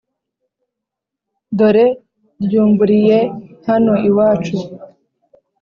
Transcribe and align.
Dore 1.57 1.85
ryumburiye 2.43 3.19
hano 3.67 3.93
iwacu 4.09 4.57